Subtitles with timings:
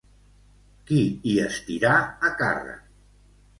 [0.87, 1.93] Qui hi estirà
[2.31, 2.83] a càrrec?